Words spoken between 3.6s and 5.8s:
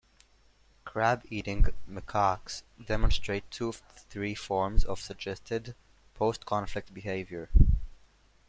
of the three forms of suggested